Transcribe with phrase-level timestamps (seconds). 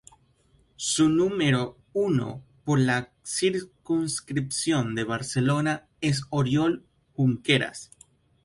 [0.77, 7.91] Su número uno por la circunscripción de Barcelona es Oriol Junqueras.